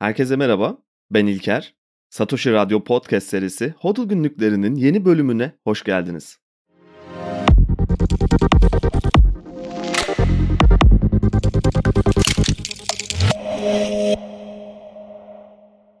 [0.00, 0.78] Herkese merhaba,
[1.10, 1.74] ben İlker.
[2.10, 6.38] Satoshi Radyo Podcast serisi Hodl Günlüklerinin yeni bölümüne hoş geldiniz.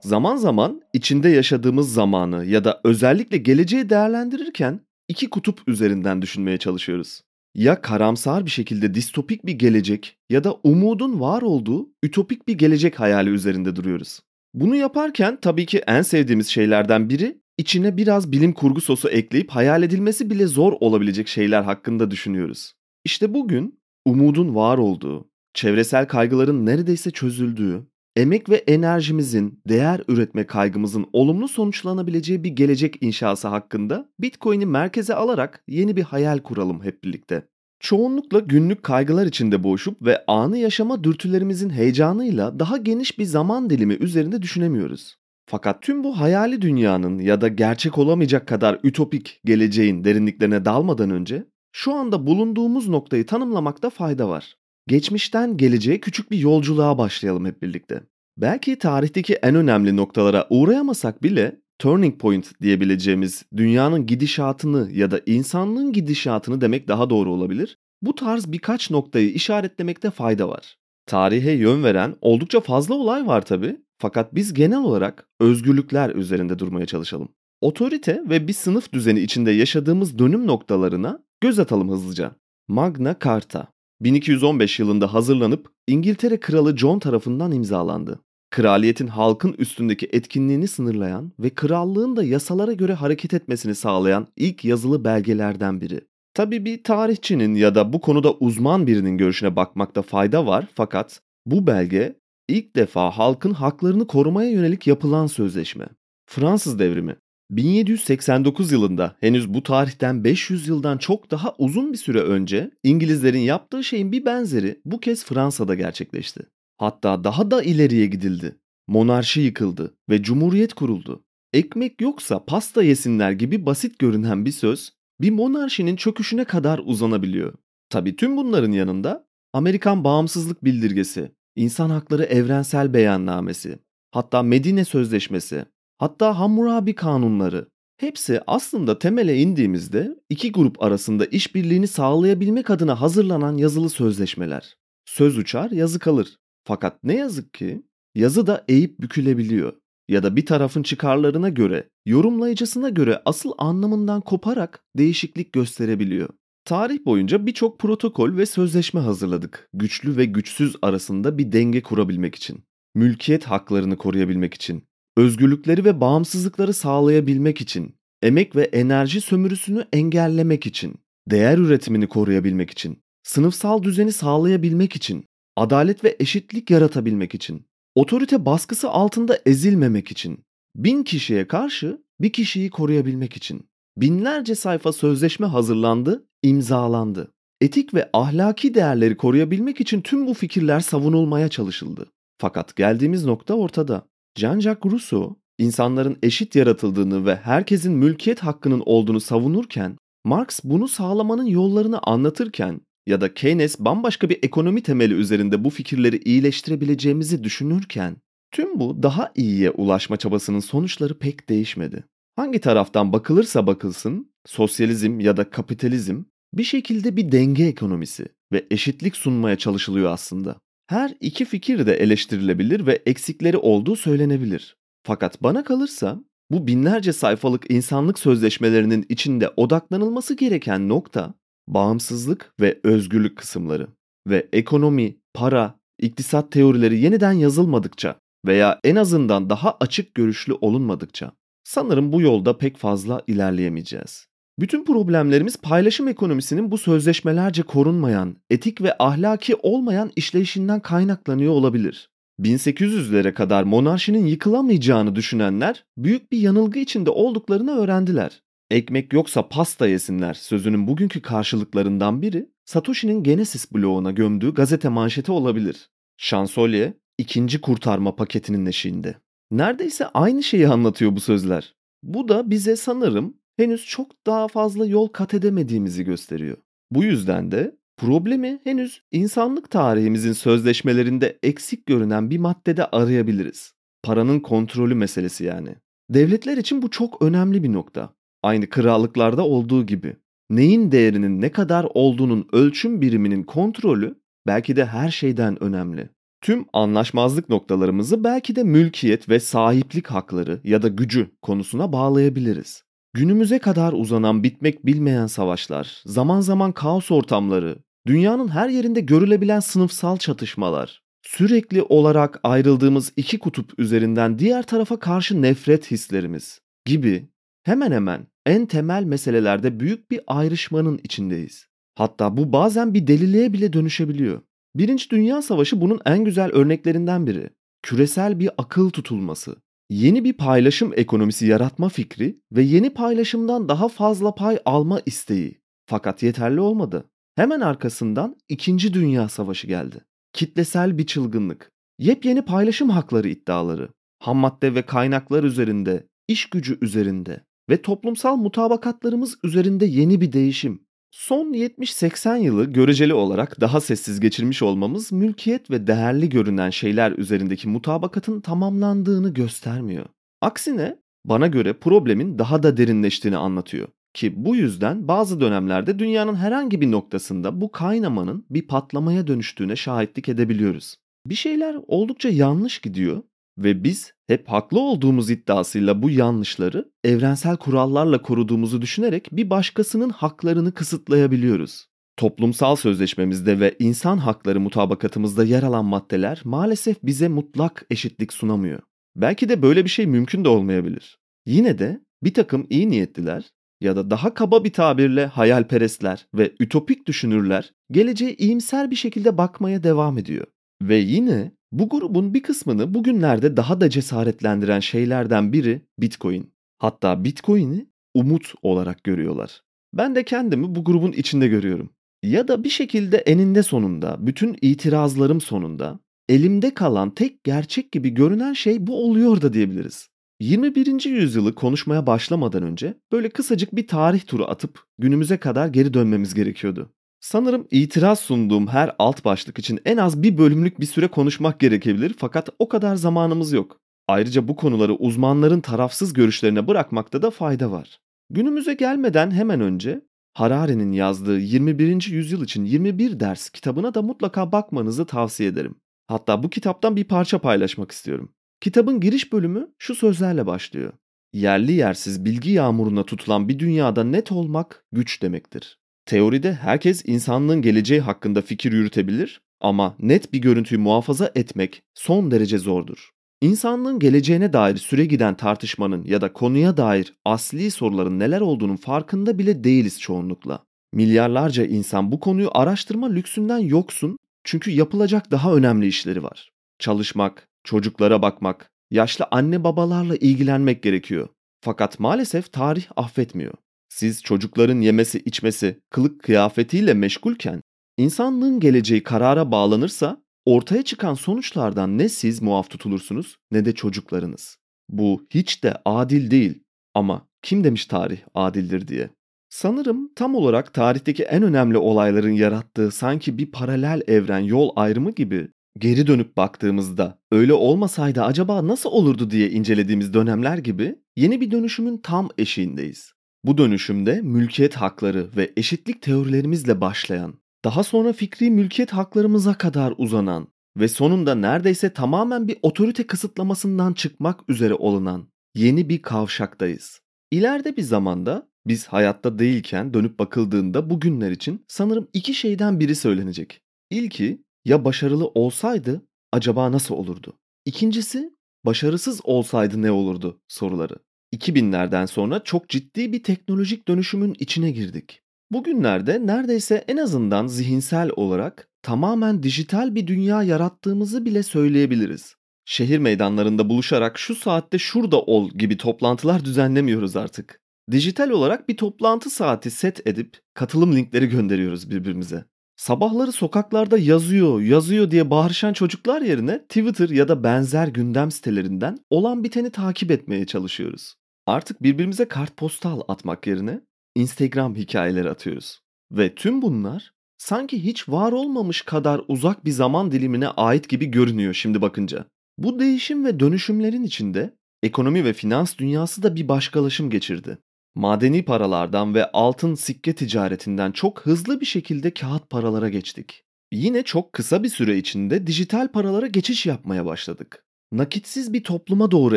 [0.00, 7.22] Zaman zaman içinde yaşadığımız zamanı ya da özellikle geleceği değerlendirirken iki kutup üzerinden düşünmeye çalışıyoruz.
[7.54, 13.00] Ya karamsar bir şekilde distopik bir gelecek ya da umudun var olduğu ütopik bir gelecek
[13.00, 14.20] hayali üzerinde duruyoruz.
[14.54, 19.82] Bunu yaparken tabii ki en sevdiğimiz şeylerden biri içine biraz bilim kurgu sosu ekleyip hayal
[19.82, 22.72] edilmesi bile zor olabilecek şeyler hakkında düşünüyoruz.
[23.04, 27.86] İşte bugün umudun var olduğu, çevresel kaygıların neredeyse çözüldüğü,
[28.18, 35.64] emek ve enerjimizin, değer üretme kaygımızın olumlu sonuçlanabileceği bir gelecek inşası hakkında Bitcoin'i merkeze alarak
[35.68, 37.48] yeni bir hayal kuralım hep birlikte.
[37.80, 43.94] Çoğunlukla günlük kaygılar içinde boğuşup ve anı yaşama dürtülerimizin heyecanıyla daha geniş bir zaman dilimi
[43.94, 45.16] üzerinde düşünemiyoruz.
[45.46, 51.44] Fakat tüm bu hayali dünyanın ya da gerçek olamayacak kadar ütopik geleceğin derinliklerine dalmadan önce
[51.72, 54.57] şu anda bulunduğumuz noktayı tanımlamakta fayda var.
[54.88, 58.02] Geçmişten geleceğe küçük bir yolculuğa başlayalım hep birlikte.
[58.36, 65.92] Belki tarihteki en önemli noktalara uğrayamasak bile turning point diyebileceğimiz dünyanın gidişatını ya da insanlığın
[65.92, 67.78] gidişatını demek daha doğru olabilir.
[68.02, 70.76] Bu tarz birkaç noktayı işaretlemekte fayda var.
[71.06, 76.86] Tarihe yön veren oldukça fazla olay var tabi fakat biz genel olarak özgürlükler üzerinde durmaya
[76.86, 77.28] çalışalım.
[77.60, 82.32] Otorite ve bir sınıf düzeni içinde yaşadığımız dönüm noktalarına göz atalım hızlıca.
[82.68, 88.20] Magna Carta 1215 yılında hazırlanıp İngiltere Kralı John tarafından imzalandı.
[88.50, 95.04] Kraliyetin halkın üstündeki etkinliğini sınırlayan ve krallığın da yasalara göre hareket etmesini sağlayan ilk yazılı
[95.04, 96.00] belgelerden biri.
[96.34, 101.66] Tabi bir tarihçinin ya da bu konuda uzman birinin görüşüne bakmakta fayda var fakat bu
[101.66, 102.16] belge
[102.48, 105.88] ilk defa halkın haklarını korumaya yönelik yapılan sözleşme.
[106.26, 107.16] Fransız devrimi
[107.50, 113.84] 1789 yılında henüz bu tarihten 500 yıldan çok daha uzun bir süre önce İngilizlerin yaptığı
[113.84, 116.40] şeyin bir benzeri bu kez Fransa'da gerçekleşti.
[116.76, 118.56] Hatta daha da ileriye gidildi.
[118.86, 121.24] Monarşi yıkıldı ve cumhuriyet kuruldu.
[121.52, 127.54] Ekmek yoksa pasta yesinler gibi basit görünen bir söz bir monarşinin çöküşüne kadar uzanabiliyor.
[127.90, 133.78] Tabi tüm bunların yanında Amerikan Bağımsızlık Bildirgesi, İnsan Hakları Evrensel Beyannamesi,
[134.10, 135.64] hatta Medine Sözleşmesi,
[135.98, 143.90] hatta Hammurabi kanunları hepsi aslında temele indiğimizde iki grup arasında işbirliğini sağlayabilmek adına hazırlanan yazılı
[143.90, 144.76] sözleşmeler.
[145.04, 146.36] Söz uçar, yazı kalır.
[146.64, 147.82] Fakat ne yazık ki
[148.14, 149.72] yazı da eğip bükülebiliyor
[150.08, 156.28] ya da bir tarafın çıkarlarına göre, yorumlayıcısına göre asıl anlamından koparak değişiklik gösterebiliyor.
[156.64, 159.68] Tarih boyunca birçok protokol ve sözleşme hazırladık.
[159.74, 162.64] Güçlü ve güçsüz arasında bir denge kurabilmek için.
[162.94, 164.87] Mülkiyet haklarını koruyabilmek için.
[165.18, 167.94] Özgürlükleri ve bağımsızlıkları sağlayabilmek için.
[168.22, 170.94] Emek ve enerji sömürüsünü engellemek için.
[171.30, 172.98] Değer üretimini koruyabilmek için.
[173.22, 175.24] Sınıfsal düzeni sağlayabilmek için
[175.56, 180.38] adalet ve eşitlik yaratabilmek için, otorite baskısı altında ezilmemek için,
[180.76, 183.68] bin kişiye karşı bir kişiyi koruyabilmek için.
[183.96, 187.32] Binlerce sayfa sözleşme hazırlandı, imzalandı.
[187.60, 192.06] Etik ve ahlaki değerleri koruyabilmek için tüm bu fikirler savunulmaya çalışıldı.
[192.40, 194.08] Fakat geldiğimiz nokta ortada.
[194.38, 201.98] Jean-Jacques Rousseau, insanların eşit yaratıldığını ve herkesin mülkiyet hakkının olduğunu savunurken, Marx bunu sağlamanın yollarını
[202.02, 208.16] anlatırken ya da Keynes bambaşka bir ekonomi temeli üzerinde bu fikirleri iyileştirebileceğimizi düşünürken
[208.50, 212.04] tüm bu daha iyiye ulaşma çabasının sonuçları pek değişmedi.
[212.36, 216.22] Hangi taraftan bakılırsa bakılsın, sosyalizm ya da kapitalizm
[216.54, 220.56] bir şekilde bir denge ekonomisi ve eşitlik sunmaya çalışılıyor aslında.
[220.88, 224.76] Her iki fikir de eleştirilebilir ve eksikleri olduğu söylenebilir.
[225.02, 231.34] Fakat bana kalırsa bu binlerce sayfalık insanlık sözleşmelerinin içinde odaklanılması gereken nokta
[231.66, 233.88] bağımsızlık ve özgürlük kısımları
[234.26, 241.32] ve ekonomi, para, iktisat teorileri yeniden yazılmadıkça veya en azından daha açık görüşlü olunmadıkça
[241.64, 244.27] sanırım bu yolda pek fazla ilerleyemeyeceğiz.
[244.58, 252.10] Bütün problemlerimiz paylaşım ekonomisinin bu sözleşmelerce korunmayan, etik ve ahlaki olmayan işleyişinden kaynaklanıyor olabilir.
[252.40, 258.42] 1800'lere kadar monarşinin yıkılamayacağını düşünenler büyük bir yanılgı içinde olduklarını öğrendiler.
[258.70, 265.90] Ekmek yoksa pasta yesinler sözünün bugünkü karşılıklarından biri Satoshi'nin Genesis bloğuna gömdüğü gazete manşeti olabilir.
[266.16, 269.14] Şansölye ikinci kurtarma paketinin eşiğinde.
[269.50, 271.74] Neredeyse aynı şeyi anlatıyor bu sözler.
[272.02, 276.56] Bu da bize sanırım henüz çok daha fazla yol kat edemediğimizi gösteriyor.
[276.90, 283.72] Bu yüzden de problemi henüz insanlık tarihimizin sözleşmelerinde eksik görünen bir maddede arayabiliriz.
[284.02, 285.74] paranın kontrolü meselesi yani.
[286.10, 288.14] Devletler için bu çok önemli bir nokta.
[288.42, 290.16] Aynı krallıklarda olduğu gibi.
[290.50, 296.10] Neyin değerinin ne kadar olduğunun ölçüm biriminin kontrolü belki de her şeyden önemli.
[296.40, 302.87] Tüm anlaşmazlık noktalarımızı belki de mülkiyet ve sahiplik hakları ya da gücü konusuna bağlayabiliriz.
[303.14, 310.16] Günümüze kadar uzanan bitmek bilmeyen savaşlar, zaman zaman kaos ortamları, dünyanın her yerinde görülebilen sınıfsal
[310.16, 317.28] çatışmalar, sürekli olarak ayrıldığımız iki kutup üzerinden diğer tarafa karşı nefret hislerimiz gibi
[317.62, 321.66] hemen hemen en temel meselelerde büyük bir ayrışmanın içindeyiz.
[321.94, 324.42] Hatta bu bazen bir deliliğe bile dönüşebiliyor.
[324.74, 327.50] Birinci Dünya Savaşı bunun en güzel örneklerinden biri.
[327.82, 329.56] Küresel bir akıl tutulması,
[329.90, 335.60] yeni bir paylaşım ekonomisi yaratma fikri ve yeni paylaşımdan daha fazla pay alma isteği.
[335.86, 337.10] Fakat yeterli olmadı.
[337.34, 340.04] Hemen arkasından İkinci Dünya Savaşı geldi.
[340.32, 347.44] Kitlesel bir çılgınlık, yepyeni paylaşım hakları iddiaları, ham madde ve kaynaklar üzerinde, iş gücü üzerinde
[347.70, 350.87] ve toplumsal mutabakatlarımız üzerinde yeni bir değişim.
[351.10, 357.68] Son 70-80 yılı göreceli olarak daha sessiz geçirmiş olmamız mülkiyet ve değerli görünen şeyler üzerindeki
[357.68, 360.06] mutabakatın tamamlandığını göstermiyor.
[360.40, 363.88] Aksine bana göre problemin daha da derinleştiğini anlatıyor.
[364.14, 370.28] Ki bu yüzden bazı dönemlerde dünyanın herhangi bir noktasında bu kaynamanın bir patlamaya dönüştüğüne şahitlik
[370.28, 370.96] edebiliyoruz.
[371.26, 373.22] Bir şeyler oldukça yanlış gidiyor
[373.58, 380.74] ve biz hep haklı olduğumuz iddiasıyla bu yanlışları evrensel kurallarla koruduğumuzu düşünerek bir başkasının haklarını
[380.74, 381.86] kısıtlayabiliyoruz.
[382.16, 388.80] Toplumsal sözleşmemizde ve insan hakları mutabakatımızda yer alan maddeler maalesef bize mutlak eşitlik sunamıyor.
[389.16, 391.18] Belki de böyle bir şey mümkün de olmayabilir.
[391.46, 393.44] Yine de bir takım iyi niyetliler
[393.80, 399.82] ya da daha kaba bir tabirle hayalperestler ve ütopik düşünürler geleceğe iyimser bir şekilde bakmaya
[399.82, 400.46] devam ediyor.
[400.82, 406.52] Ve yine bu grubun bir kısmını bugünlerde daha da cesaretlendiren şeylerden biri Bitcoin.
[406.78, 409.62] Hatta Bitcoin'i umut olarak görüyorlar.
[409.94, 411.90] Ben de kendimi bu grubun içinde görüyorum.
[412.22, 418.52] Ya da bir şekilde eninde sonunda, bütün itirazlarım sonunda elimde kalan tek gerçek gibi görünen
[418.52, 420.08] şey bu oluyor da diyebiliriz.
[420.40, 421.04] 21.
[421.04, 426.90] yüzyılı konuşmaya başlamadan önce böyle kısacık bir tarih turu atıp günümüze kadar geri dönmemiz gerekiyordu.
[427.20, 432.14] Sanırım itiraz sunduğum her alt başlık için en az bir bölümlük bir süre konuşmak gerekebilir
[432.18, 433.80] fakat o kadar zamanımız yok.
[434.08, 438.00] Ayrıca bu konuları uzmanların tarafsız görüşlerine bırakmakta da fayda var.
[438.30, 440.00] Günümüze gelmeden hemen önce
[440.34, 442.10] Harari'nin yazdığı 21.
[442.10, 445.74] yüzyıl için 21 ders kitabına da mutlaka bakmanızı tavsiye ederim.
[446.06, 448.32] Hatta bu kitaptan bir parça paylaşmak istiyorum.
[448.60, 450.92] Kitabın giriş bölümü şu sözlerle başlıyor.
[451.32, 455.78] Yerli yersiz bilgi yağmuruna tutulan bir dünyada net olmak güç demektir.
[456.08, 462.58] Teoride herkes insanlığın geleceği hakkında fikir yürütebilir ama net bir görüntüyü muhafaza etmek son derece
[462.58, 463.10] zordur.
[463.40, 469.38] İnsanlığın geleceğine dair süre giden tartışmanın ya da konuya dair asli soruların neler olduğunun farkında
[469.38, 470.64] bile değiliz çoğunlukla.
[470.92, 476.50] Milyarlarca insan bu konuyu araştırma lüksünden yoksun çünkü yapılacak daha önemli işleri var.
[476.78, 481.28] Çalışmak, çocuklara bakmak, yaşlı anne babalarla ilgilenmek gerekiyor.
[481.60, 483.54] Fakat maalesef tarih affetmiyor.
[483.88, 487.62] Siz çocukların yemesi içmesi, kılık kıyafetiyle meşgulken
[487.96, 494.56] insanlığın geleceği karara bağlanırsa ortaya çıkan sonuçlardan ne siz muaf tutulursunuz ne de çocuklarınız.
[494.88, 496.62] Bu hiç de adil değil
[496.94, 499.10] ama kim demiş tarih adildir diye.
[499.50, 505.48] Sanırım tam olarak tarihteki en önemli olayların yarattığı sanki bir paralel evren yol ayrımı gibi
[505.78, 511.98] geri dönüp baktığımızda öyle olmasaydı acaba nasıl olurdu diye incelediğimiz dönemler gibi yeni bir dönüşümün
[511.98, 513.17] tam eşiğindeyiz.
[513.44, 520.48] Bu dönüşümde mülkiyet hakları ve eşitlik teorilerimizle başlayan, daha sonra fikri mülkiyet haklarımıza kadar uzanan
[520.76, 527.00] ve sonunda neredeyse tamamen bir otorite kısıtlamasından çıkmak üzere olunan yeni bir kavşaktayız.
[527.30, 533.62] İleride bir zamanda biz hayatta değilken dönüp bakıldığında bugünler için sanırım iki şeyden biri söylenecek.
[533.90, 537.38] İlki ya başarılı olsaydı acaba nasıl olurdu?
[537.64, 540.96] İkincisi başarısız olsaydı ne olurdu soruları.
[541.34, 545.22] 2000'lerden sonra çok ciddi bir teknolojik dönüşümün içine girdik.
[545.50, 552.34] Bugünlerde neredeyse en azından zihinsel olarak tamamen dijital bir dünya yarattığımızı bile söyleyebiliriz.
[552.64, 557.60] Şehir meydanlarında buluşarak şu saatte şurada ol gibi toplantılar düzenlemiyoruz artık.
[557.90, 562.44] Dijital olarak bir toplantı saati set edip katılım linkleri gönderiyoruz birbirimize.
[562.78, 569.44] Sabahları sokaklarda yazıyor, yazıyor diye bağırışan çocuklar yerine Twitter ya da benzer gündem sitelerinden olan
[569.44, 571.14] biteni takip etmeye çalışıyoruz.
[571.46, 573.80] Artık birbirimize kartpostal atmak yerine
[574.14, 575.80] Instagram hikayeleri atıyoruz.
[576.12, 581.54] Ve tüm bunlar sanki hiç var olmamış kadar uzak bir zaman dilimine ait gibi görünüyor
[581.54, 582.24] şimdi bakınca.
[582.58, 587.58] Bu değişim ve dönüşümlerin içinde ekonomi ve finans dünyası da bir başkalaşım geçirdi.
[587.98, 593.44] Madeni paralardan ve altın sikke ticaretinden çok hızlı bir şekilde kağıt paralara geçtik.
[593.72, 597.64] Yine çok kısa bir süre içinde dijital paralara geçiş yapmaya başladık.
[597.92, 599.36] Nakitsiz bir topluma doğru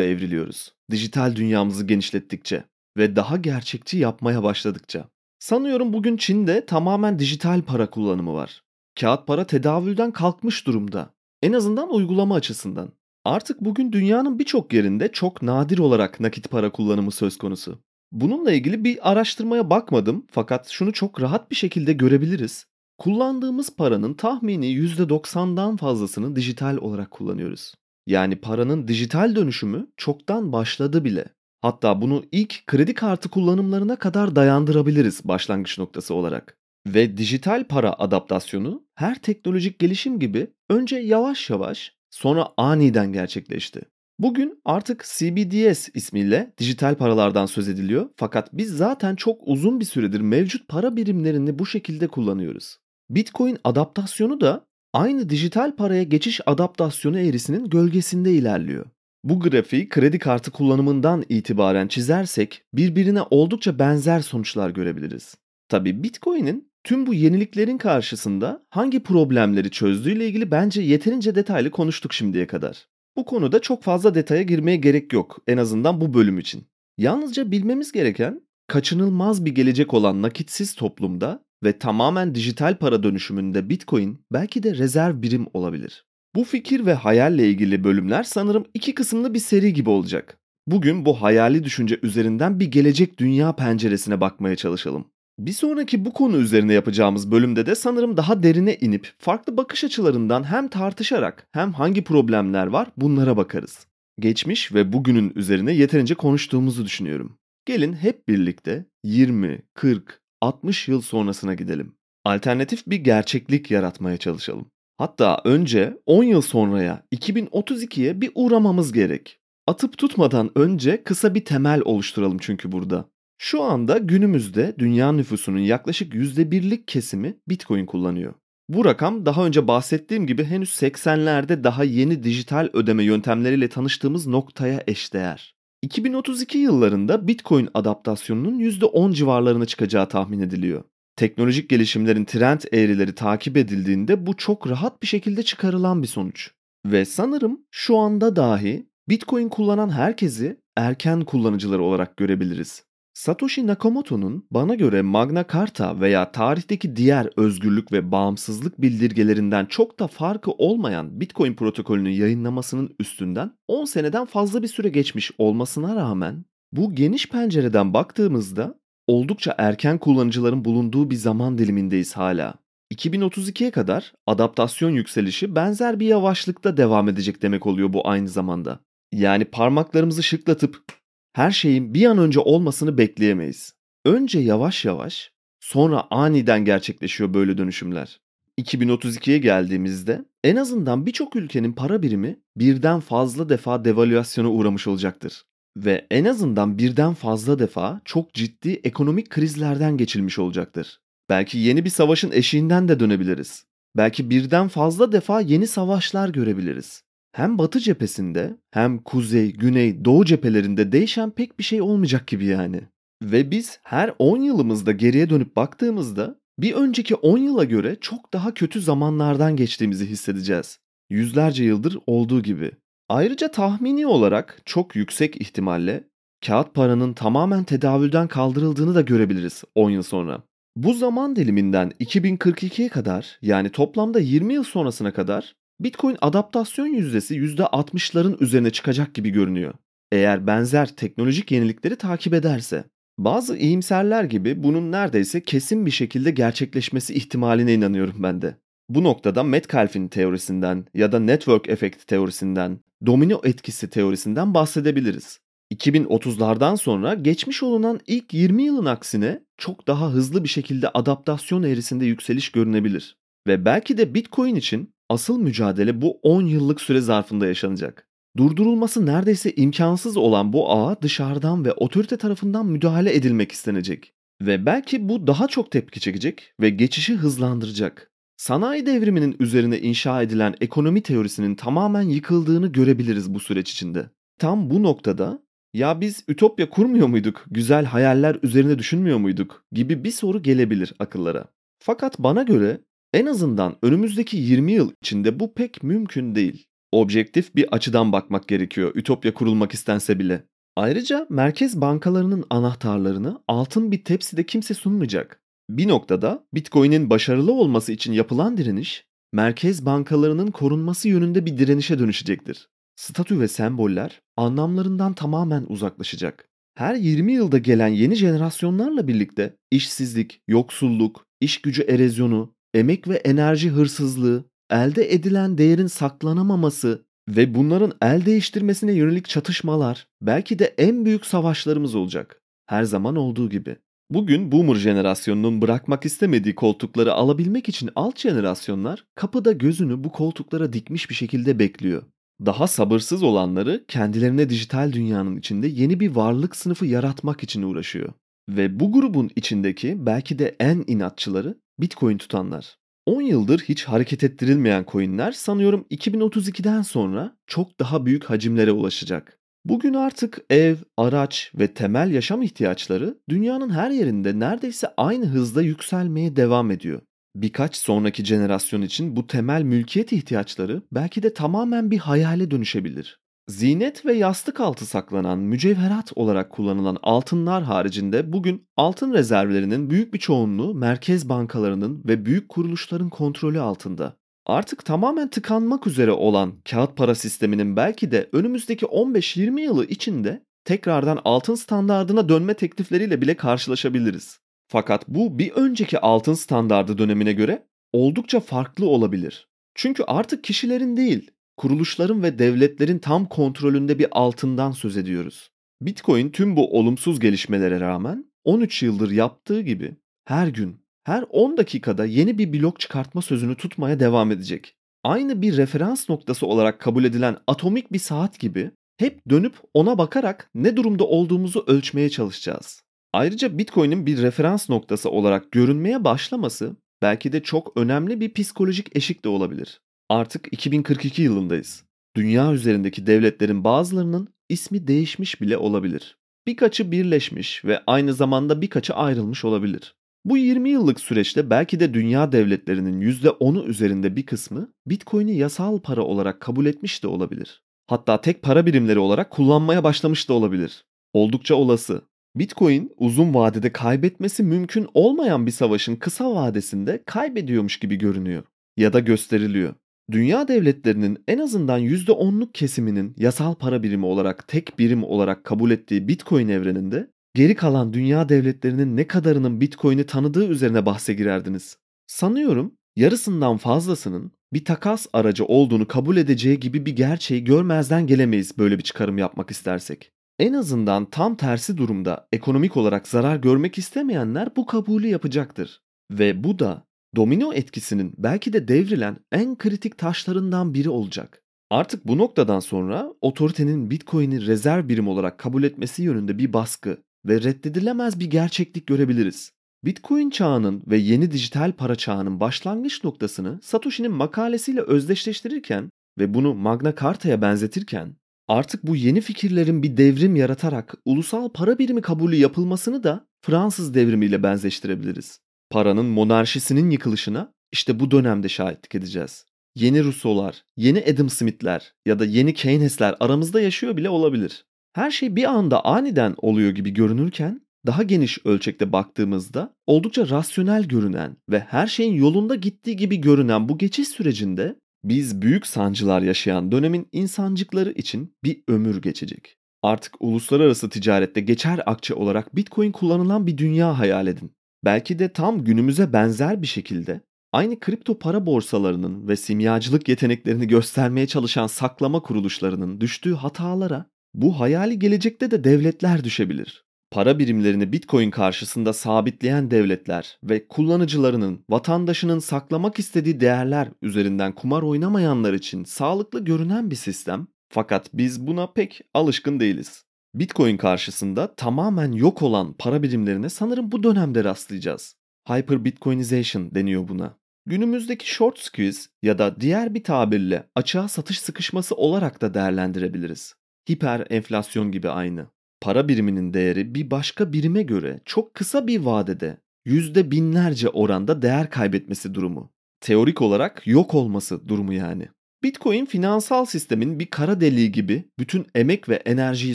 [0.00, 0.74] evriliyoruz.
[0.90, 2.64] Dijital dünyamızı genişlettikçe
[2.96, 5.08] ve daha gerçekçi yapmaya başladıkça.
[5.38, 8.62] Sanıyorum bugün Çin'de tamamen dijital para kullanımı var.
[9.00, 11.14] Kağıt para tedavülden kalkmış durumda.
[11.42, 12.92] En azından uygulama açısından.
[13.24, 17.78] Artık bugün dünyanın birçok yerinde çok nadir olarak nakit para kullanımı söz konusu.
[18.12, 22.66] Bununla ilgili bir araştırmaya bakmadım fakat şunu çok rahat bir şekilde görebiliriz.
[22.98, 27.74] Kullandığımız paranın tahmini %90'dan fazlasını dijital olarak kullanıyoruz.
[28.06, 31.24] Yani paranın dijital dönüşümü çoktan başladı bile.
[31.60, 36.56] Hatta bunu ilk kredi kartı kullanımlarına kadar dayandırabiliriz başlangıç noktası olarak.
[36.86, 43.82] Ve dijital para adaptasyonu her teknolojik gelişim gibi önce yavaş yavaş sonra aniden gerçekleşti.
[44.18, 50.20] Bugün artık CBDS ismiyle dijital paralardan söz ediliyor fakat biz zaten çok uzun bir süredir
[50.20, 52.78] mevcut para birimlerini bu şekilde kullanıyoruz.
[53.10, 58.86] Bitcoin adaptasyonu da aynı dijital paraya geçiş adaptasyonu eğrisinin gölgesinde ilerliyor.
[59.24, 65.34] Bu grafiği kredi kartı kullanımından itibaren çizersek birbirine oldukça benzer sonuçlar görebiliriz.
[65.68, 72.46] Tabi Bitcoin'in tüm bu yeniliklerin karşısında hangi problemleri çözdüğüyle ilgili bence yeterince detaylı konuştuk şimdiye
[72.46, 72.91] kadar.
[73.16, 76.66] Bu konuda çok fazla detaya girmeye gerek yok en azından bu bölüm için.
[76.98, 84.24] Yalnızca bilmemiz gereken kaçınılmaz bir gelecek olan nakitsiz toplumda ve tamamen dijital para dönüşümünde Bitcoin
[84.32, 86.04] belki de rezerv birim olabilir.
[86.34, 90.38] Bu fikir ve hayalle ilgili bölümler sanırım iki kısımlı bir seri gibi olacak.
[90.66, 95.11] Bugün bu hayali düşünce üzerinden bir gelecek dünya penceresine bakmaya çalışalım.
[95.38, 100.44] Bir sonraki bu konu üzerine yapacağımız bölümde de sanırım daha derine inip farklı bakış açılarından
[100.44, 103.86] hem tartışarak hem hangi problemler var bunlara bakarız.
[104.20, 107.38] Geçmiş ve bugünün üzerine yeterince konuştuğumuzu düşünüyorum.
[107.66, 111.94] Gelin hep birlikte 20, 40, 60 yıl sonrasına gidelim.
[112.24, 114.66] Alternatif bir gerçeklik yaratmaya çalışalım.
[114.98, 119.38] Hatta önce 10 yıl sonraya 2032'ye bir uğramamız gerek.
[119.66, 123.11] Atıp tutmadan önce kısa bir temel oluşturalım çünkü burada.
[123.44, 128.34] Şu anda günümüzde dünya nüfusunun yaklaşık %1'lik kesimi Bitcoin kullanıyor.
[128.68, 134.82] Bu rakam daha önce bahsettiğim gibi henüz 80'lerde daha yeni dijital ödeme yöntemleriyle tanıştığımız noktaya
[134.86, 135.54] eşdeğer.
[135.82, 140.84] 2032 yıllarında Bitcoin adaptasyonunun %10 civarlarına çıkacağı tahmin ediliyor.
[141.16, 146.50] Teknolojik gelişimlerin trend eğrileri takip edildiğinde bu çok rahat bir şekilde çıkarılan bir sonuç.
[146.86, 152.91] Ve sanırım şu anda dahi Bitcoin kullanan herkesi erken kullanıcılar olarak görebiliriz.
[153.14, 160.06] Satoshi Nakamoto'nun bana göre Magna Carta veya tarihteki diğer özgürlük ve bağımsızlık bildirgelerinden çok da
[160.06, 166.94] farkı olmayan Bitcoin protokolünü yayınlamasının üstünden 10 seneden fazla bir süre geçmiş olmasına rağmen bu
[166.94, 168.74] geniş pencereden baktığımızda
[169.06, 172.54] oldukça erken kullanıcıların bulunduğu bir zaman dilimindeyiz hala.
[172.94, 178.80] 2032'ye kadar adaptasyon yükselişi benzer bir yavaşlıkta devam edecek demek oluyor bu aynı zamanda.
[179.12, 181.01] Yani parmaklarımızı şıklatıp
[181.32, 183.74] her şeyin bir an önce olmasını bekleyemeyiz.
[184.04, 188.20] Önce yavaş yavaş, sonra aniden gerçekleşiyor böyle dönüşümler.
[188.60, 195.42] 2032'ye geldiğimizde en azından birçok ülkenin para birimi birden fazla defa devalüasyona uğramış olacaktır.
[195.76, 201.00] Ve en azından birden fazla defa çok ciddi ekonomik krizlerden geçilmiş olacaktır.
[201.28, 203.64] Belki yeni bir savaşın eşiğinden de dönebiliriz.
[203.96, 207.02] Belki birden fazla defa yeni savaşlar görebiliriz.
[207.32, 212.80] Hem batı cephesinde hem kuzey, güney, doğu cephelerinde değişen pek bir şey olmayacak gibi yani.
[213.22, 218.54] Ve biz her 10 yılımızda geriye dönüp baktığımızda bir önceki 10 yıla göre çok daha
[218.54, 220.78] kötü zamanlardan geçtiğimizi hissedeceğiz.
[221.10, 222.72] Yüzlerce yıldır olduğu gibi.
[223.08, 226.04] Ayrıca tahmini olarak çok yüksek ihtimalle
[226.46, 230.42] kağıt paranın tamamen tedavülden kaldırıldığını da görebiliriz 10 yıl sonra.
[230.76, 238.36] Bu zaman diliminden 2042'ye kadar yani toplamda 20 yıl sonrasına kadar Bitcoin adaptasyon yüzdesi %60'ların
[238.40, 239.74] üzerine çıkacak gibi görünüyor.
[240.12, 242.84] Eğer benzer teknolojik yenilikleri takip ederse.
[243.18, 248.56] Bazı iyimserler gibi bunun neredeyse kesin bir şekilde gerçekleşmesi ihtimaline inanıyorum ben de.
[248.88, 255.38] Bu noktada Metcalfe'in teorisinden ya da network efekt teorisinden, domino etkisi teorisinden bahsedebiliriz.
[255.74, 262.06] 2030'lardan sonra geçmiş olunan ilk 20 yılın aksine çok daha hızlı bir şekilde adaptasyon eğrisinde
[262.06, 263.16] yükseliş görünebilir.
[263.46, 268.08] Ve belki de Bitcoin için asıl mücadele bu 10 yıllık süre zarfında yaşanacak.
[268.36, 274.12] Durdurulması neredeyse imkansız olan bu ağa dışarıdan ve otorite tarafından müdahale edilmek istenecek.
[274.42, 278.10] Ve belki bu daha çok tepki çekecek ve geçişi hızlandıracak.
[278.36, 284.10] sanayi devriminin üzerine inşa edilen ekonomi teorisinin tamamen yıkıldığını görebiliriz bu süreç içinde.
[284.38, 285.42] Tam bu noktada
[285.74, 291.44] ya biz ütopya kurmuyor muyduk, güzel hayaller üzerine düşünmüyor muyduk gibi bir soru gelebilir akıllara.
[291.78, 292.80] Fakat bana göre
[293.12, 296.66] en azından önümüzdeki 20 yıl içinde bu pek mümkün değil.
[296.92, 300.44] Objektif bir açıdan bakmak gerekiyor ütopya kurulmak istense bile.
[300.76, 305.42] Ayrıca merkez bankalarının anahtarlarını altın bir tepside kimse sunmayacak.
[305.70, 312.68] Bir noktada Bitcoin'in başarılı olması için yapılan direniş, merkez bankalarının korunması yönünde bir direnişe dönüşecektir.
[312.96, 316.48] Statü ve semboller anlamlarından tamamen uzaklaşacak.
[316.74, 323.70] Her 20 yılda gelen yeni jenerasyonlarla birlikte işsizlik, yoksulluk, iş gücü erozyonu, emek ve enerji
[323.70, 331.26] hırsızlığı, elde edilen değerin saklanamaması ve bunların el değiştirmesine yönelik çatışmalar belki de en büyük
[331.26, 332.42] savaşlarımız olacak.
[332.66, 333.76] Her zaman olduğu gibi.
[334.10, 341.10] Bugün boomer jenerasyonunun bırakmak istemediği koltukları alabilmek için alt jenerasyonlar kapıda gözünü bu koltuklara dikmiş
[341.10, 342.02] bir şekilde bekliyor.
[342.46, 348.12] Daha sabırsız olanları kendilerine dijital dünyanın içinde yeni bir varlık sınıfı yaratmak için uğraşıyor.
[348.48, 352.76] Ve bu grubun içindeki belki de en inatçıları Bitcoin tutanlar.
[353.06, 359.38] 10 yıldır hiç hareket ettirilmeyen coinler sanıyorum 2032'den sonra çok daha büyük hacimlere ulaşacak.
[359.64, 366.36] Bugün artık ev, araç ve temel yaşam ihtiyaçları dünyanın her yerinde neredeyse aynı hızda yükselmeye
[366.36, 367.00] devam ediyor.
[367.36, 373.21] Birkaç sonraki jenerasyon için bu temel mülkiyet ihtiyaçları belki de tamamen bir hayale dönüşebilir.
[373.48, 380.18] Zinet ve yastık altı saklanan mücevherat olarak kullanılan altınlar haricinde bugün altın rezervlerinin büyük bir
[380.18, 384.16] çoğunluğu merkez bankalarının ve büyük kuruluşların kontrolü altında.
[384.46, 391.20] Artık tamamen tıkanmak üzere olan kağıt para sisteminin belki de önümüzdeki 15-20 yılı içinde tekrardan
[391.24, 394.38] altın standardına dönme teklifleriyle bile karşılaşabiliriz.
[394.68, 399.48] Fakat bu bir önceki altın standardı dönemine göre oldukça farklı olabilir.
[399.74, 401.30] Çünkü artık kişilerin değil,
[401.62, 405.50] kuruluşların ve devletlerin tam kontrolünde bir altından söz ediyoruz.
[405.82, 412.04] Bitcoin tüm bu olumsuz gelişmelere rağmen 13 yıldır yaptığı gibi her gün, her 10 dakikada
[412.04, 414.74] yeni bir blok çıkartma sözünü tutmaya devam edecek.
[415.04, 420.50] Aynı bir referans noktası olarak kabul edilen atomik bir saat gibi hep dönüp ona bakarak
[420.54, 422.82] ne durumda olduğumuzu ölçmeye çalışacağız.
[423.12, 429.24] Ayrıca Bitcoin'in bir referans noktası olarak görünmeye başlaması belki de çok önemli bir psikolojik eşik
[429.24, 429.80] de olabilir.
[430.12, 431.84] Artık 2042 yılındayız.
[432.16, 436.16] Dünya üzerindeki devletlerin bazılarının ismi değişmiş bile olabilir.
[436.46, 439.94] Birkaçı birleşmiş ve aynı zamanda birkaçı ayrılmış olabilir.
[440.24, 446.02] Bu 20 yıllık süreçte belki de dünya devletlerinin %10'u üzerinde bir kısmı Bitcoin'i yasal para
[446.02, 447.62] olarak kabul etmiş de olabilir.
[447.86, 450.84] Hatta tek para birimleri olarak kullanmaya başlamış da olabilir.
[451.12, 452.02] Oldukça olası.
[452.36, 458.42] Bitcoin uzun vadede kaybetmesi mümkün olmayan bir savaşın kısa vadesinde kaybediyormuş gibi görünüyor
[458.76, 459.74] ya da gösteriliyor.
[460.12, 466.08] Dünya devletlerinin en azından %10'luk kesiminin yasal para birimi olarak tek birim olarak kabul ettiği
[466.08, 471.76] Bitcoin evreninde geri kalan dünya devletlerinin ne kadarının Bitcoin'i tanıdığı üzerine bahse girerdiniz.
[472.06, 478.78] Sanıyorum yarısından fazlasının bir takas aracı olduğunu kabul edeceği gibi bir gerçeği görmezden gelemeyiz böyle
[478.78, 480.10] bir çıkarım yapmak istersek.
[480.38, 485.80] En azından tam tersi durumda ekonomik olarak zarar görmek istemeyenler bu kabulü yapacaktır.
[486.10, 486.84] Ve bu da
[487.16, 491.42] domino etkisinin belki de devrilen en kritik taşlarından biri olacak.
[491.70, 497.42] Artık bu noktadan sonra otoritenin Bitcoin'i rezerv birim olarak kabul etmesi yönünde bir baskı ve
[497.42, 499.52] reddedilemez bir gerçeklik görebiliriz.
[499.84, 506.94] Bitcoin çağının ve yeni dijital para çağının başlangıç noktasını Satoshi'nin makalesiyle özdeşleştirirken ve bunu Magna
[507.00, 508.16] Carta'ya benzetirken
[508.48, 514.42] artık bu yeni fikirlerin bir devrim yaratarak ulusal para birimi kabulü yapılmasını da Fransız devrimiyle
[514.42, 515.38] benzeştirebiliriz.
[515.72, 519.44] Paranın monarşisinin yıkılışına işte bu dönemde şahitlik edeceğiz.
[519.76, 524.64] Yeni Rousseau'lar, yeni Adam Smith'ler ya da yeni Keynes'ler aramızda yaşıyor bile olabilir.
[524.92, 531.36] Her şey bir anda aniden oluyor gibi görünürken daha geniş ölçekte baktığımızda oldukça rasyonel görünen
[531.50, 537.08] ve her şeyin yolunda gittiği gibi görünen bu geçiş sürecinde biz büyük sancılar yaşayan dönemin
[537.12, 539.56] insancıkları için bir ömür geçecek.
[539.82, 544.52] Artık uluslararası ticarette geçer akçe olarak Bitcoin kullanılan bir dünya hayal edin.
[544.84, 547.20] Belki de tam günümüze benzer bir şekilde
[547.52, 554.98] aynı kripto para borsalarının ve simyacılık yeteneklerini göstermeye çalışan saklama kuruluşlarının düştüğü hatalara bu hayali
[554.98, 556.84] gelecekte de devletler düşebilir.
[557.10, 565.52] Para birimlerini Bitcoin karşısında sabitleyen devletler ve kullanıcılarının, vatandaşının saklamak istediği değerler üzerinden kumar oynamayanlar
[565.52, 570.04] için sağlıklı görünen bir sistem fakat biz buna pek alışkın değiliz.
[570.34, 575.16] Bitcoin karşısında tamamen yok olan para birimlerine sanırım bu dönemde rastlayacağız.
[575.48, 577.38] Hyper Bitcoinization deniyor buna.
[577.66, 583.54] Günümüzdeki short squeeze ya da diğer bir tabirle açığa satış sıkışması olarak da değerlendirebiliriz.
[583.90, 585.46] Hiper enflasyon gibi aynı.
[585.80, 591.70] Para biriminin değeri bir başka birime göre çok kısa bir vadede yüzde binlerce oranda değer
[591.70, 592.72] kaybetmesi durumu.
[593.00, 595.28] Teorik olarak yok olması durumu yani.
[595.62, 599.74] Bitcoin finansal sistemin bir kara deliği gibi bütün emek ve enerjiyi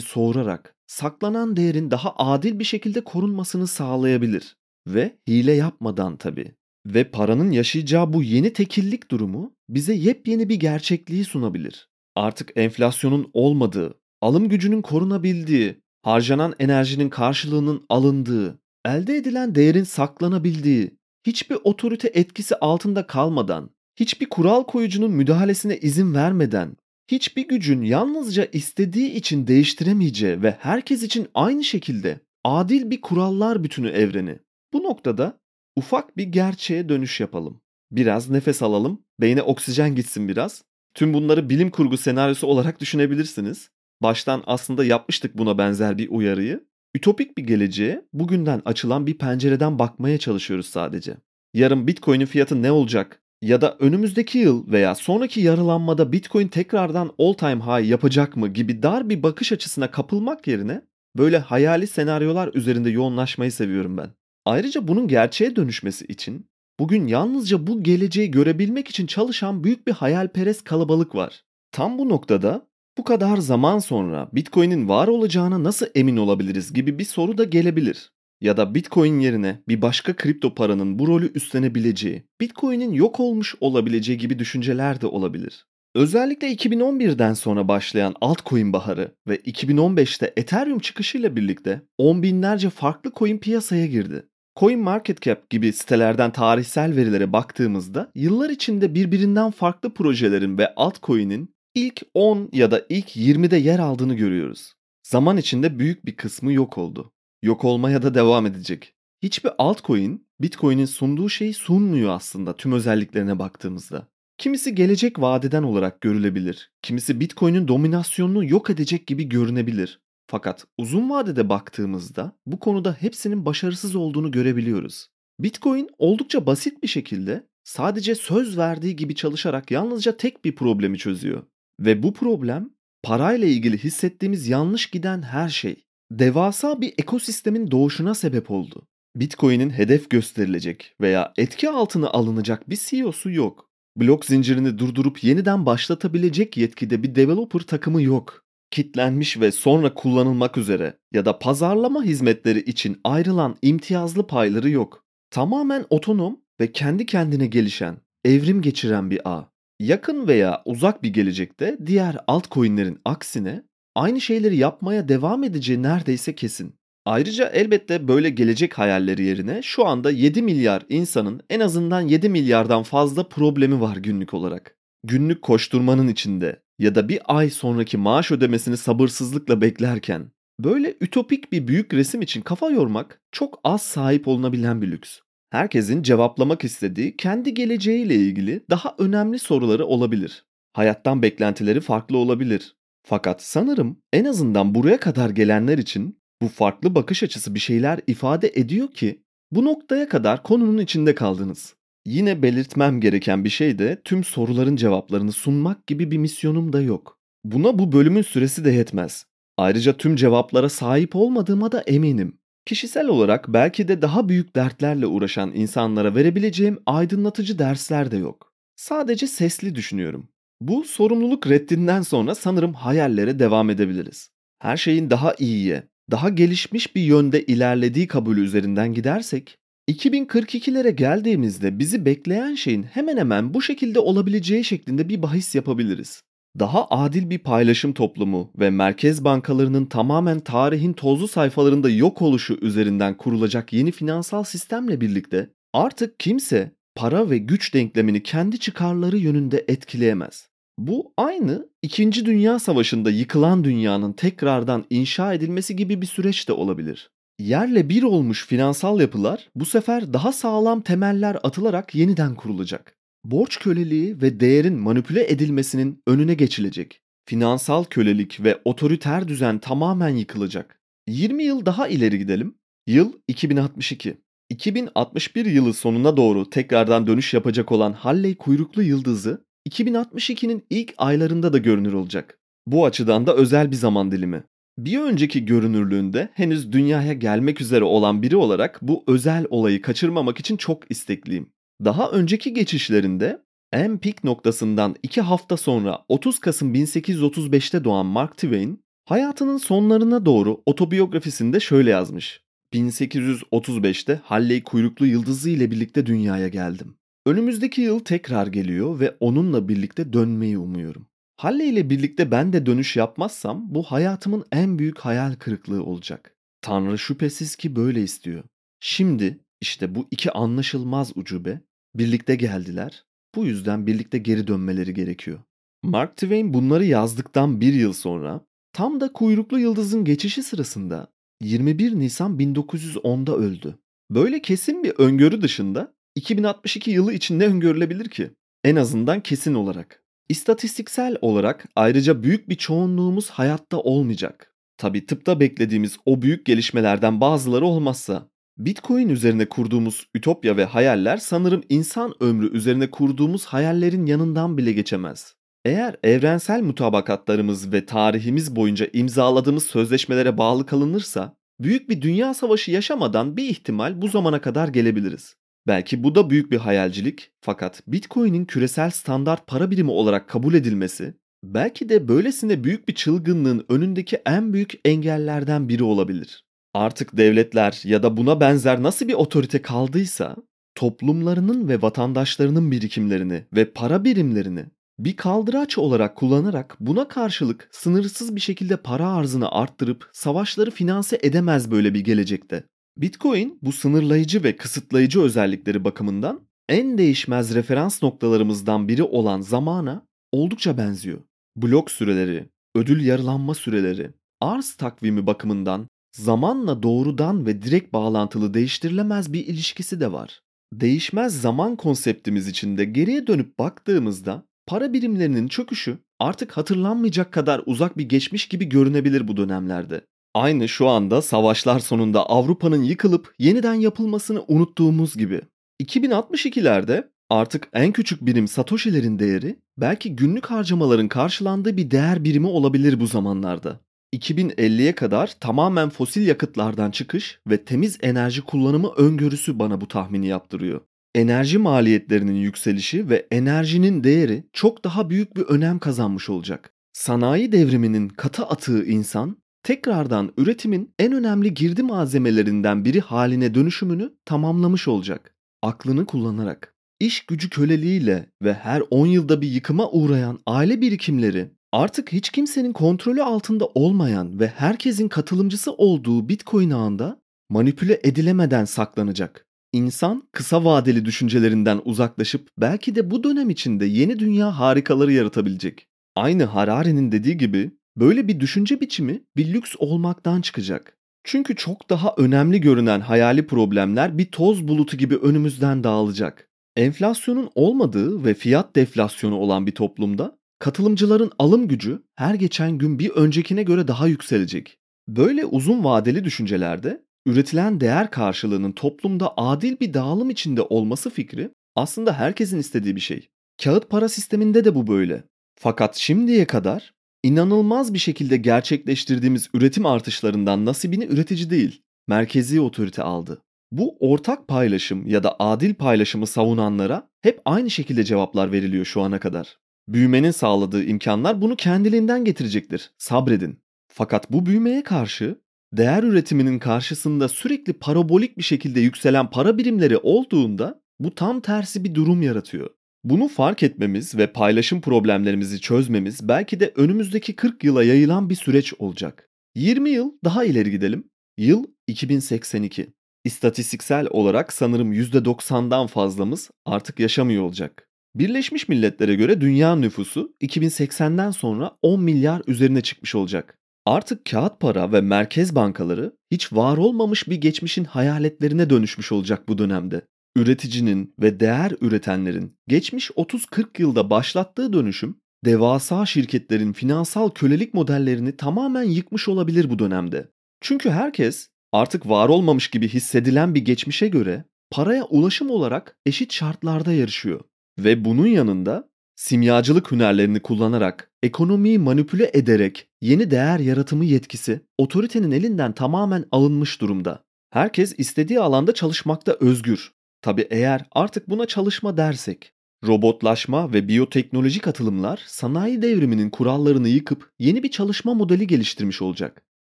[0.00, 4.56] soğurarak saklanan değerin daha adil bir şekilde korunmasını sağlayabilir.
[4.86, 6.52] Ve hile yapmadan tabii.
[6.86, 11.88] Ve paranın yaşayacağı bu yeni tekillik durumu bize yepyeni bir gerçekliği sunabilir.
[12.16, 21.58] Artık enflasyonun olmadığı, alım gücünün korunabildiği, harcanan enerjinin karşılığının alındığı, elde edilen değerin saklanabildiği, hiçbir
[21.64, 26.76] otorite etkisi altında kalmadan, hiçbir kural koyucunun müdahalesine izin vermeden,
[27.10, 33.88] hiçbir gücün yalnızca istediği için değiştiremeyeceği ve herkes için aynı şekilde adil bir kurallar bütünü
[33.88, 34.38] evreni.
[34.72, 35.40] Bu noktada
[35.76, 37.60] ufak bir gerçeğe dönüş yapalım.
[37.90, 40.64] Biraz nefes alalım, beyne oksijen gitsin biraz.
[40.94, 43.70] Tüm bunları bilim kurgu senaryosu olarak düşünebilirsiniz.
[44.02, 46.68] Baştan aslında yapmıştık buna benzer bir uyarıyı.
[46.94, 51.16] Ütopik bir geleceğe bugünden açılan bir pencereden bakmaya çalışıyoruz sadece.
[51.54, 53.22] Yarın Bitcoin'in fiyatı ne olacak?
[53.42, 58.82] Ya da önümüzdeki yıl veya sonraki yarılanmada Bitcoin tekrardan all time high yapacak mı gibi
[58.82, 60.82] dar bir bakış açısına kapılmak yerine
[61.16, 64.10] böyle hayali senaryolar üzerinde yoğunlaşmayı seviyorum ben.
[64.44, 66.46] Ayrıca bunun gerçeğe dönüşmesi için
[66.80, 71.42] bugün yalnızca bu geleceği görebilmek için çalışan büyük bir hayalperest kalabalık var.
[71.72, 77.04] Tam bu noktada bu kadar zaman sonra Bitcoin'in var olacağına nasıl emin olabiliriz gibi bir
[77.04, 78.10] soru da gelebilir.
[78.40, 84.18] Ya da Bitcoin yerine bir başka kripto paranın bu rolü üstlenebileceği, Bitcoin'in yok olmuş olabileceği
[84.18, 85.66] gibi düşünceler de olabilir.
[85.94, 93.38] Özellikle 2011'den sonra başlayan altcoin baharı ve 2015'te Ethereum çıkışıyla birlikte on binlerce farklı coin
[93.38, 94.26] piyasaya girdi.
[94.58, 101.54] Coin Market Cap gibi sitelerden tarihsel verilere baktığımızda yıllar içinde birbirinden farklı projelerin ve altcoin'in
[101.74, 104.72] ilk 10 ya da ilk 20'de yer aldığını görüyoruz.
[105.02, 107.12] Zaman içinde büyük bir kısmı yok oldu.
[107.42, 108.94] Yok olmaya da devam edecek.
[109.22, 114.08] Hiçbir altcoin Bitcoin'in sunduğu şeyi sunmuyor aslında tüm özelliklerine baktığımızda.
[114.38, 116.72] Kimisi gelecek vadeden olarak görülebilir.
[116.82, 120.00] Kimisi Bitcoin'in dominasyonunu yok edecek gibi görünebilir.
[120.26, 125.06] Fakat uzun vadede baktığımızda bu konuda hepsinin başarısız olduğunu görebiliyoruz.
[125.40, 131.42] Bitcoin oldukça basit bir şekilde sadece söz verdiği gibi çalışarak yalnızca tek bir problemi çözüyor.
[131.80, 132.70] Ve bu problem
[133.02, 135.87] parayla ilgili hissettiğimiz yanlış giden her şey.
[136.10, 138.86] Devasa bir ekosistemin doğuşuna sebep oldu.
[139.16, 143.68] Bitcoin'in hedef gösterilecek veya etki altına alınacak bir CEO'su yok.
[143.96, 148.44] Blok zincirini durdurup yeniden başlatabilecek yetkide bir developer takımı yok.
[148.70, 155.04] Kitlenmiş ve sonra kullanılmak üzere ya da pazarlama hizmetleri için ayrılan imtiyazlı payları yok.
[155.30, 159.50] Tamamen otonom ve kendi kendine gelişen, evrim geçiren bir ağ.
[159.80, 163.62] Yakın veya uzak bir gelecekte diğer altcoin'lerin aksine
[163.98, 166.74] aynı şeyleri yapmaya devam edeceği neredeyse kesin.
[167.04, 172.82] Ayrıca elbette böyle gelecek hayalleri yerine şu anda 7 milyar insanın en azından 7 milyardan
[172.82, 174.76] fazla problemi var günlük olarak.
[175.04, 180.30] Günlük koşturmanın içinde ya da bir ay sonraki maaş ödemesini sabırsızlıkla beklerken
[180.60, 185.18] böyle ütopik bir büyük resim için kafa yormak çok az sahip olunabilen bir lüks.
[185.50, 190.44] Herkesin cevaplamak istediği kendi geleceğiyle ilgili daha önemli soruları olabilir.
[190.72, 192.77] Hayattan beklentileri farklı olabilir.
[193.08, 198.52] Fakat sanırım en azından buraya kadar gelenler için bu farklı bakış açısı bir şeyler ifade
[198.54, 201.74] ediyor ki bu noktaya kadar konunun içinde kaldınız.
[202.06, 207.18] Yine belirtmem gereken bir şey de tüm soruların cevaplarını sunmak gibi bir misyonum da yok.
[207.44, 209.26] Buna bu bölümün süresi de yetmez.
[209.56, 212.38] Ayrıca tüm cevaplara sahip olmadığıma da eminim.
[212.66, 218.52] Kişisel olarak belki de daha büyük dertlerle uğraşan insanlara verebileceğim aydınlatıcı dersler de yok.
[218.76, 220.28] Sadece sesli düşünüyorum.
[220.60, 224.30] Bu sorumluluk reddinden sonra sanırım hayallere devam edebiliriz.
[224.58, 229.58] Her şeyin daha iyiye, daha gelişmiş bir yönde ilerlediği kabulü üzerinden gidersek,
[229.90, 236.22] 2042'lere geldiğimizde bizi bekleyen şeyin hemen hemen bu şekilde olabileceği şeklinde bir bahis yapabiliriz.
[236.58, 243.16] Daha adil bir paylaşım toplumu ve merkez bankalarının tamamen tarihin tozlu sayfalarında yok oluşu üzerinden
[243.16, 250.48] kurulacak yeni finansal sistemle birlikte artık kimse para ve güç denklemini kendi çıkarları yönünde etkileyemez.
[250.78, 252.24] Bu aynı 2.
[252.24, 257.10] Dünya Savaşı'nda yıkılan dünyanın tekrardan inşa edilmesi gibi bir süreç de olabilir.
[257.38, 262.96] Yerle bir olmuş finansal yapılar bu sefer daha sağlam temeller atılarak yeniden kurulacak.
[263.24, 267.00] Borç köleliği ve değerin manipüle edilmesinin önüne geçilecek.
[267.24, 270.80] Finansal kölelik ve otoriter düzen tamamen yıkılacak.
[271.08, 272.54] 20 yıl daha ileri gidelim.
[272.86, 274.16] Yıl 2062.
[274.50, 281.58] 2061 yılı sonuna doğru tekrardan dönüş yapacak olan Halley kuyruklu yıldızı 2062'nin ilk aylarında da
[281.58, 282.38] görünür olacak.
[282.66, 284.44] Bu açıdan da özel bir zaman dilimi.
[284.78, 290.56] Bir önceki görünürlüğünde henüz dünyaya gelmek üzere olan biri olarak bu özel olayı kaçırmamak için
[290.56, 291.50] çok istekliyim.
[291.84, 298.80] Daha önceki geçişlerinde en pik noktasından 2 hafta sonra 30 Kasım 1835'te doğan Mark Twain,
[299.04, 302.47] hayatının sonlarına doğru otobiyografisinde şöyle yazmış.
[302.72, 306.94] 1835'te Halley kuyruklu yıldızı ile birlikte dünyaya geldim.
[307.26, 311.06] Önümüzdeki yıl tekrar geliyor ve onunla birlikte dönmeyi umuyorum.
[311.36, 316.36] Halley ile birlikte ben de dönüş yapmazsam bu hayatımın en büyük hayal kırıklığı olacak.
[316.62, 318.44] Tanrı şüphesiz ki böyle istiyor.
[318.80, 321.60] Şimdi işte bu iki anlaşılmaz ucube
[321.94, 323.04] birlikte geldiler.
[323.34, 325.38] Bu yüzden birlikte geri dönmeleri gerekiyor.
[325.82, 328.40] Mark Twain bunları yazdıktan bir yıl sonra
[328.72, 331.08] tam da kuyruklu yıldızın geçişi sırasında
[331.42, 333.78] 21 Nisan 1910'da öldü.
[334.10, 338.30] Böyle kesin bir öngörü dışında 2062 yılı için ne öngörülebilir ki?
[338.64, 340.02] En azından kesin olarak.
[340.28, 344.54] İstatistiksel olarak ayrıca büyük bir çoğunluğumuz hayatta olmayacak.
[344.76, 348.28] Tabi tıpta beklediğimiz o büyük gelişmelerden bazıları olmazsa.
[348.58, 355.37] Bitcoin üzerine kurduğumuz ütopya ve hayaller sanırım insan ömrü üzerine kurduğumuz hayallerin yanından bile geçemez.
[355.64, 363.36] Eğer evrensel mutabakatlarımız ve tarihimiz boyunca imzaladığımız sözleşmelere bağlı kalınırsa, büyük bir dünya savaşı yaşamadan
[363.36, 365.36] bir ihtimal bu zamana kadar gelebiliriz.
[365.66, 371.14] Belki bu da büyük bir hayalcilik fakat Bitcoin'in küresel standart para birimi olarak kabul edilmesi
[371.44, 376.44] belki de böylesine büyük bir çılgınlığın önündeki en büyük engellerden biri olabilir.
[376.74, 380.36] Artık devletler ya da buna benzer nasıl bir otorite kaldıysa
[380.74, 384.64] toplumlarının ve vatandaşlarının birikimlerini ve para birimlerini
[384.98, 391.70] bir kaldıraç olarak kullanarak buna karşılık sınırsız bir şekilde para arzını arttırıp savaşları finanse edemez
[391.70, 392.64] böyle bir gelecekte.
[392.96, 400.78] Bitcoin bu sınırlayıcı ve kısıtlayıcı özellikleri bakımından en değişmez referans noktalarımızdan biri olan zamana oldukça
[400.78, 401.18] benziyor.
[401.56, 409.46] Blok süreleri, ödül yarılanma süreleri, arz takvimi bakımından zamanla doğrudan ve direkt bağlantılı değiştirilemez bir
[409.46, 410.40] ilişkisi de var.
[410.72, 418.08] Değişmez zaman konseptimiz içinde geriye dönüp baktığımızda para birimlerinin çöküşü artık hatırlanmayacak kadar uzak bir
[418.08, 420.00] geçmiş gibi görünebilir bu dönemlerde.
[420.34, 425.40] Aynı şu anda savaşlar sonunda Avrupa'nın yıkılıp yeniden yapılmasını unuttuğumuz gibi.
[425.82, 433.00] 2062'lerde artık en küçük birim Satoshi'lerin değeri belki günlük harcamaların karşılandığı bir değer birimi olabilir
[433.00, 433.80] bu zamanlarda.
[434.14, 440.80] 2050'ye kadar tamamen fosil yakıtlardan çıkış ve temiz enerji kullanımı öngörüsü bana bu tahmini yaptırıyor.
[441.14, 446.72] Enerji maliyetlerinin yükselişi ve enerjinin değeri çok daha büyük bir önem kazanmış olacak.
[446.92, 454.88] Sanayi devriminin katı atığı insan tekrardan üretimin en önemli girdi malzemelerinden biri haline dönüşümünü tamamlamış
[454.88, 455.34] olacak.
[455.62, 462.12] Aklını kullanarak, iş gücü köleliğiyle ve her 10 yılda bir yıkıma uğrayan aile birikimleri artık
[462.12, 469.47] hiç kimsenin kontrolü altında olmayan ve herkesin katılımcısı olduğu Bitcoin ağında manipüle edilemeden saklanacak.
[469.72, 475.86] İnsan kısa vadeli düşüncelerinden uzaklaşıp belki de bu dönem içinde yeni dünya harikaları yaratabilecek.
[476.16, 480.96] Aynı Harari'nin dediği gibi Böyle bir düşünce biçimi bir lüks olmaktan çıkacak.
[481.24, 486.48] Çünkü çok daha önemli görünen hayali problemler bir toz bulutu gibi önümüzden dağılacak.
[486.76, 493.10] Enflasyonun olmadığı ve fiyat deflasyonu olan bir toplumda katılımcıların alım gücü her geçen gün bir
[493.10, 494.78] öncekine göre daha yükselecek.
[495.08, 502.12] Böyle uzun vadeli düşüncelerde üretilen değer karşılığının toplumda adil bir dağılım içinde olması fikri aslında
[502.12, 503.28] herkesin istediği bir şey.
[503.62, 505.24] Kağıt para sisteminde de bu böyle.
[505.58, 513.42] Fakat şimdiye kadar İnanılmaz bir şekilde gerçekleştirdiğimiz üretim artışlarından nasibini üretici değil, merkezi otorite aldı.
[513.72, 519.20] Bu ortak paylaşım ya da adil paylaşımı savunanlara hep aynı şekilde cevaplar veriliyor şu ana
[519.20, 519.58] kadar.
[519.88, 522.90] Büyümenin sağladığı imkanlar bunu kendiliğinden getirecektir.
[522.98, 523.58] Sabredin.
[523.92, 525.38] Fakat bu büyümeye karşı
[525.72, 531.94] değer üretiminin karşısında sürekli parabolik bir şekilde yükselen para birimleri olduğunda bu tam tersi bir
[531.94, 532.70] durum yaratıyor.
[533.04, 538.74] Bunu fark etmemiz ve paylaşım problemlerimizi çözmemiz belki de önümüzdeki 40 yıla yayılan bir süreç
[538.78, 539.28] olacak.
[539.54, 541.04] 20 yıl daha ileri gidelim.
[541.38, 542.94] Yıl 2082.
[543.24, 547.88] İstatistiksel olarak sanırım %90'dan fazlamız artık yaşamıyor olacak.
[548.14, 553.58] Birleşmiş Milletler'e göre dünya nüfusu 2080'den sonra 10 milyar üzerine çıkmış olacak.
[553.88, 559.58] Artık kağıt para ve merkez bankaları hiç var olmamış bir geçmişin hayaletlerine dönüşmüş olacak bu
[559.58, 560.02] dönemde
[560.36, 568.82] üreticinin ve değer üretenlerin geçmiş 30-40 yılda başlattığı dönüşüm devasa şirketlerin finansal kölelik modellerini tamamen
[568.82, 570.28] yıkmış olabilir bu dönemde.
[570.60, 576.92] Çünkü herkes Artık var olmamış gibi hissedilen bir geçmişe göre paraya ulaşım olarak eşit şartlarda
[576.92, 577.40] yarışıyor.
[577.78, 585.72] Ve bunun yanında simyacılık hünerlerini kullanarak, ekonomiyi manipüle ederek yeni değer yaratımı yetkisi otoritenin elinden
[585.72, 587.24] tamamen alınmış durumda.
[587.50, 589.92] Herkes istediği alanda çalışmakta özgür.
[590.22, 592.52] Tabi eğer artık buna çalışma dersek.
[592.86, 599.42] Robotlaşma ve biyoteknolojik atılımlar sanayi devriminin kurallarını yıkıp yeni bir çalışma modeli geliştirmiş olacak.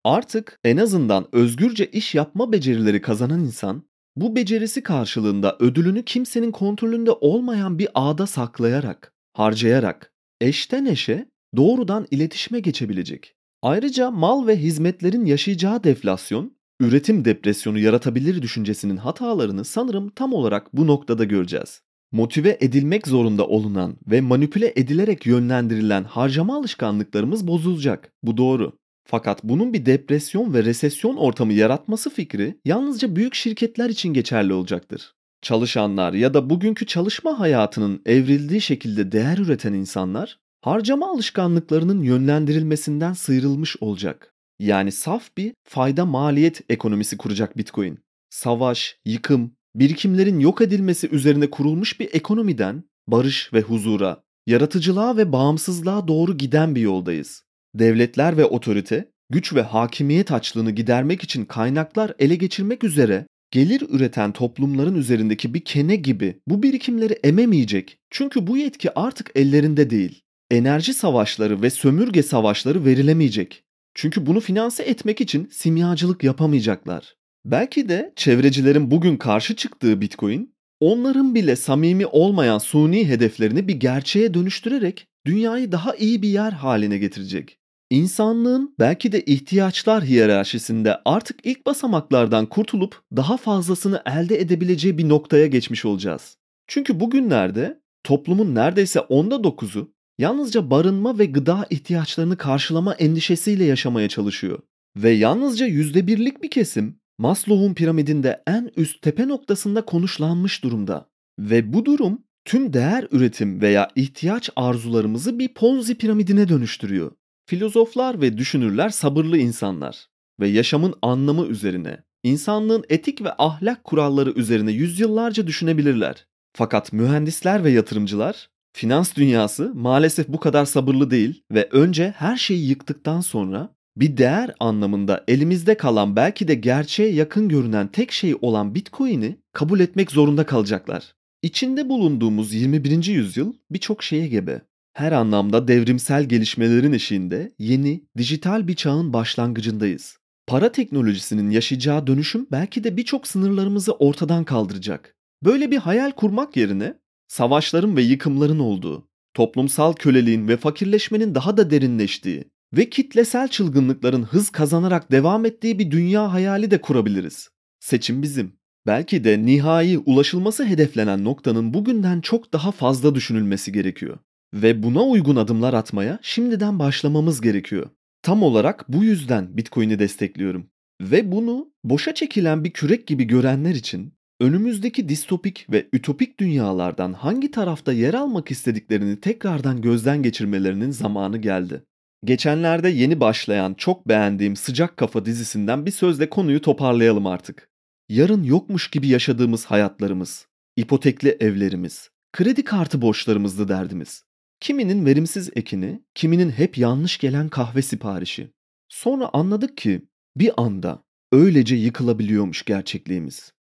[0.04, 3.84] Artık en azından özgürce iş yapma becerileri kazanan insan
[4.16, 11.26] bu becerisi karşılığında ödülünü kimsenin kontrolünde olmayan bir ağda saklayarak, harcayarak, eşten eşe
[11.56, 13.36] doğrudan iletişime geçebilecek.
[13.62, 20.88] Ayrıca mal ve hizmetlerin yaşayacağı deflasyon, üretim depresyonu yaratabilir düşüncesinin hatalarını sanırım tam olarak bu
[20.88, 21.82] noktada göreceğiz.
[22.12, 28.14] Motive edilmek zorunda olunan ve manipüle edilerek yönlendirilen harcama alışkanlıklarımız bozulacak.
[28.24, 28.74] Bu doğru.
[29.06, 35.14] Fakat bunun bir depresyon ve resesyon ortamı yaratması fikri yalnızca büyük şirketler için geçerli olacaktır.
[35.42, 43.76] Çalışanlar ya da bugünkü çalışma hayatının evrildiği şekilde değer üreten insanlar harcama alışkanlıklarının yönlendirilmesinden sıyrılmış
[43.82, 44.34] olacak.
[44.60, 48.00] Yani saf bir fayda maliyet ekonomisi kuracak Bitcoin.
[48.30, 56.08] Savaş, yıkım, birikimlerin yok edilmesi üzerine kurulmuş bir ekonomiden barış ve huzura, yaratıcılığa ve bağımsızlığa
[56.08, 57.44] doğru giden bir yoldayız.
[57.76, 64.32] Devletler ve otorite güç ve hakimiyet açlığını gidermek için kaynaklar ele geçirmek üzere gelir üreten
[64.32, 67.98] toplumların üzerindeki bir kene gibi bu birikimleri ememeyecek.
[68.10, 70.22] Çünkü bu yetki artık ellerinde değil.
[70.52, 73.64] Enerji savaşları ve sömürge savaşları verilemeyecek.
[73.94, 77.16] Çünkü bunu finanse etmek için simyacılık yapamayacaklar.
[77.46, 84.34] Belki de çevrecilerin bugün karşı çıktığı Bitcoin, onların bile samimi olmayan suni hedeflerini bir gerçeğe
[84.34, 87.60] dönüştürerek dünyayı daha iyi bir yer haline getirecek.
[87.90, 95.48] İnsanlığın belki de ihtiyaçlar hiyerarşisinde artık ilk basamaklardan kurtulup daha fazlasını elde edebileceği bir noktaya
[95.48, 96.38] geçmiş olacağız.
[96.68, 104.60] Çünkü bugünlerde toplumun neredeyse onda dokuzu yalnızca barınma ve gıda ihtiyaçlarını karşılama endişesiyle yaşamaya çalışıyor.
[104.98, 111.10] Ve yalnızca yüzde birlik bir kesim Maslow'un piramidinde en üst tepe noktasında konuşlanmış durumda.
[111.40, 117.12] Ve bu durum tüm değer üretim veya ihtiyaç arzularımızı bir Ponzi piramidine dönüştürüyor.
[117.50, 120.08] Filozoflar ve düşünürler sabırlı insanlar
[120.40, 126.26] ve yaşamın anlamı üzerine, insanlığın etik ve ahlak kuralları üzerine yüzyıllarca düşünebilirler.
[126.54, 132.70] Fakat mühendisler ve yatırımcılar, finans dünyası maalesef bu kadar sabırlı değil ve önce her şeyi
[132.70, 138.76] yıktıktan sonra bir değer anlamında elimizde kalan belki de gerçeğe yakın görünen tek şey olan
[138.76, 141.16] Bitcoin'i kabul etmek zorunda kalacaklar.
[141.42, 143.06] İçinde bulunduğumuz 21.
[143.06, 144.62] yüzyıl birçok şeye gebe
[145.00, 150.18] her anlamda devrimsel gelişmelerin eşiğinde yeni, dijital bir çağın başlangıcındayız.
[150.48, 155.16] Para teknolojisinin yaşayacağı dönüşüm belki de birçok sınırlarımızı ortadan kaldıracak.
[155.44, 156.94] Böyle bir hayal kurmak yerine
[157.28, 164.50] savaşların ve yıkımların olduğu, toplumsal köleliğin ve fakirleşmenin daha da derinleştiği ve kitlesel çılgınlıkların hız
[164.50, 167.50] kazanarak devam ettiği bir dünya hayali de kurabiliriz.
[167.80, 168.54] Seçim bizim.
[168.88, 174.18] Belki de nihai ulaşılması hedeflenen noktanın bugünden çok daha fazla düşünülmesi gerekiyor.
[174.54, 177.90] Ve buna uygun adımlar atmaya şimdiden başlamamız gerekiyor.
[178.22, 180.70] Tam olarak bu yüzden Bitcoin'i destekliyorum.
[181.02, 187.52] Ve bunu boşa çekilen bir kürek gibi görenler için önümüzdeki distopik ve ütopik dünyalardan hangi
[187.52, 191.84] tarafta yer almak istediklerini tekrardan gözden geçirmelerinin zamanı geldi.
[192.26, 197.70] Geçenlerde yeni başlayan çok beğendiğim Sıcak Kafa dizisinden bir sözle konuyu toparlayalım artık.
[198.10, 204.29] Yarın yokmuş gibi yaşadığımız hayatlarımız, ipotekli evlerimiz, kredi kartı borçlarımızdı derdimiz.
[204.60, 208.52] Kiminin verimsiz ekini, kiminin hep yanlış gelen kahve siparişi.
[208.90, 210.02] Sonra anladık ki
[210.36, 213.54] bir anda öylece yıkılabiliyormuş gerçekliğimiz.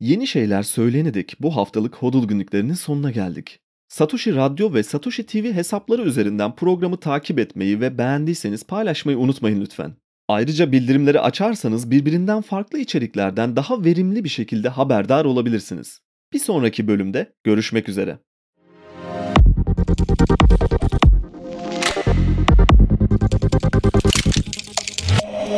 [0.00, 3.60] Yeni şeyler söylenedik bu haftalık Hodul günlüklerinin sonuna geldik.
[3.88, 9.94] Satoshi Radyo ve Satoshi TV hesapları üzerinden programı takip etmeyi ve beğendiyseniz paylaşmayı unutmayın lütfen.
[10.28, 16.00] Ayrıca bildirimleri açarsanız birbirinden farklı içeriklerden daha verimli bir şekilde haberdar olabilirsiniz.
[16.32, 18.18] Bir sonraki bölümde görüşmek üzere.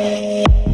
[0.07, 0.66] Música